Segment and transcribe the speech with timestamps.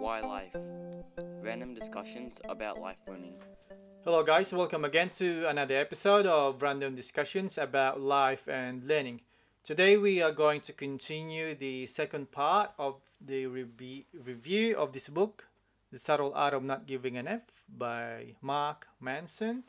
[0.00, 0.56] Why Life?
[1.42, 3.34] Random discussions about life learning.
[4.02, 4.50] Hello, guys.
[4.50, 9.20] Welcome again to another episode of Random Discussions about Life and Learning.
[9.62, 15.10] Today, we are going to continue the second part of the revi- review of this
[15.10, 15.48] book,
[15.92, 19.64] The Subtle Art of Not Giving an F by Mark Manson.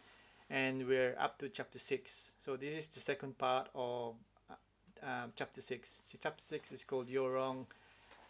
[0.50, 2.36] And we're up to chapter 6.
[2.40, 4.16] So, this is the second part of
[4.50, 6.04] uh, um, chapter 6.
[6.06, 7.68] So chapter 6 is called You're Wrong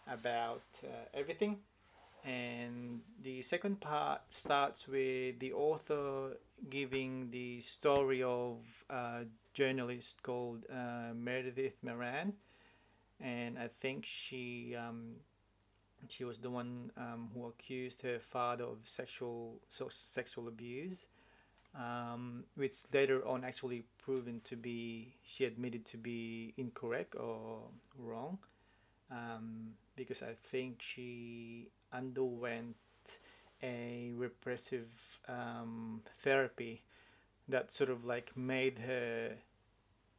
[0.08, 1.60] About uh, Everything
[2.24, 6.38] and the second part starts with the author
[6.70, 12.34] giving the story of a journalist called uh, Meredith Maran,
[13.20, 15.16] and I think she um,
[16.10, 21.08] she was the one um, who accused her father of sexual so sexual abuse,
[21.76, 27.62] um, which later on actually proven to be she admitted to be incorrect or
[27.98, 28.38] wrong.
[30.04, 32.76] Because I think she underwent
[33.64, 34.90] a repressive
[35.28, 36.82] um, therapy
[37.48, 39.32] that sort of like made her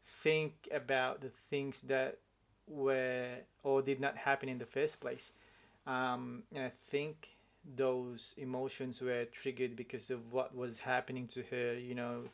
[0.05, 2.19] think about the things that
[2.67, 3.31] were
[3.62, 5.33] or did not happen in the first place.
[5.87, 7.29] Um, and I think
[7.77, 12.25] those emotions were triggered because of what was happening to her, you know,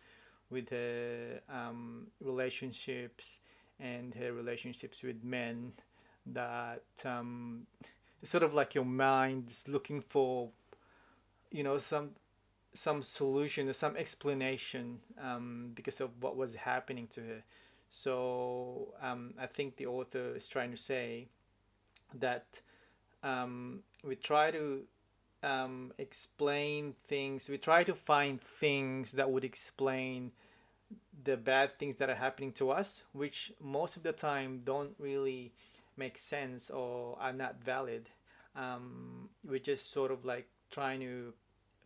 [0.50, 3.40] with her um, relationships
[3.80, 5.72] and her relationships with men
[6.32, 7.66] that um,
[8.22, 10.50] sort of like your mind is looking for
[11.50, 12.10] you know some
[12.72, 17.42] some solution or some explanation um, because of what was happening to her.
[17.90, 21.28] So um, i think the author is trying to say
[22.14, 22.60] that
[23.22, 24.82] um, we try to
[25.42, 30.32] um, explain things we try to find things that would explain
[31.24, 35.52] the bad things that are happening to us which most of the time don't really
[35.98, 38.08] make sense or are not valid.
[38.56, 41.32] Um, we're just sort of like trying to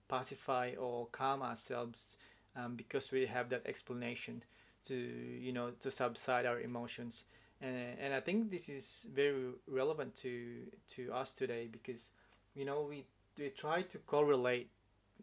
[0.09, 2.17] pacify or calm ourselves
[2.57, 4.43] um, because we have that explanation
[4.85, 7.25] to you know to subside our emotions
[7.61, 12.11] and, and I think this is very relevant to to us today because
[12.55, 13.05] you know we
[13.39, 14.69] we try to correlate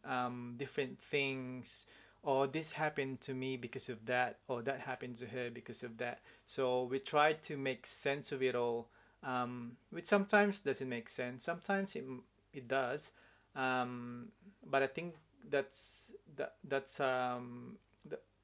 [0.06, 1.86] um, different things
[2.24, 5.97] or this happened to me because of that or that happened to her because of
[5.97, 6.19] that.
[6.46, 8.90] So we try to make sense of it all
[9.24, 11.44] um, which sometimes doesn't make sense.
[11.44, 12.06] Sometimes it,
[12.53, 13.12] it does
[13.56, 14.28] um,
[14.69, 15.16] but i think
[15.50, 17.78] that's that that's um,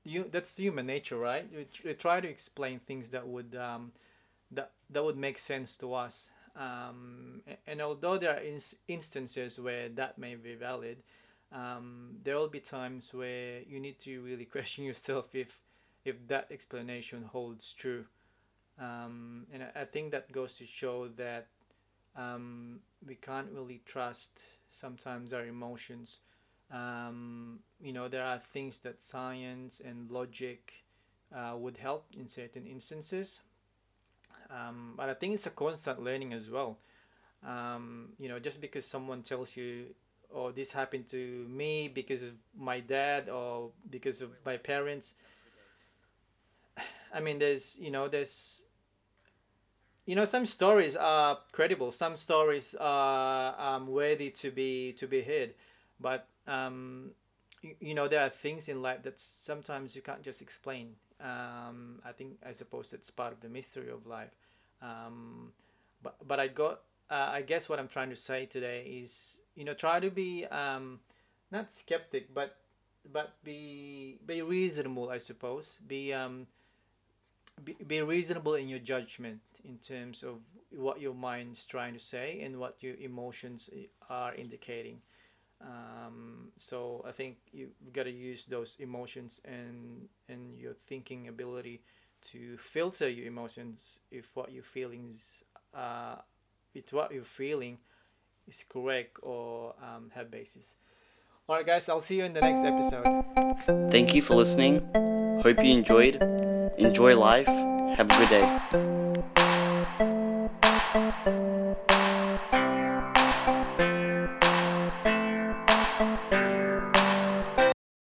[0.03, 1.47] you that's human nature right?
[1.51, 3.91] We, we try to explain things that would um,
[4.51, 6.29] that that would make sense to us.
[6.55, 10.97] Um, and although there are ins- instances where that may be valid
[11.51, 15.59] um, there will be times where you need to really question yourself if
[16.03, 18.06] if that explanation holds true.
[18.79, 21.47] Um, and I, I think that goes to show that
[22.16, 24.39] um, we can't really trust
[24.72, 26.19] sometimes our emotions.
[26.72, 30.73] Um, you know there are things that science and logic
[31.35, 33.39] uh, would help in certain instances.
[34.50, 36.78] Um, but I think it's a constant learning as well.
[37.45, 39.85] Um, you know just because someone tells you
[40.31, 45.15] or this happened to me because of my dad or because of my parents.
[47.13, 48.63] I mean there's you know there's
[50.05, 51.91] you know some stories are credible.
[51.91, 55.53] Some stories are um, worthy to be to be heard.
[55.99, 57.11] But um,
[57.61, 60.95] you, you know there are things in life that sometimes you can't just explain.
[61.21, 64.35] Um, i think i suppose it's part of the mystery of life.
[64.81, 65.53] Um,
[66.03, 69.63] but but i got uh, I guess what I'm trying to say today is, you
[69.63, 70.99] know, try to be um,
[71.51, 72.57] not skeptic, but
[73.11, 75.77] but be be reasonable, I suppose.
[75.88, 76.47] Be um,
[77.63, 80.39] be, be reasonable in your judgment in terms of
[80.71, 83.69] what your mind's trying to say and what your emotions
[84.09, 85.01] are indicating.
[85.61, 91.81] Um, so I think you got to use those emotions and and your thinking ability
[92.31, 95.43] to filter your emotions if what your feelings
[95.73, 96.16] uh,
[96.75, 97.79] with what you're feeling
[98.47, 100.75] is correct or um, have basis.
[101.47, 103.05] Alright, guys, I'll see you in the next episode.
[103.91, 104.81] Thank you for listening.
[105.41, 106.22] Hope you enjoyed.
[106.77, 107.47] Enjoy life.
[107.47, 109.25] Have a good day.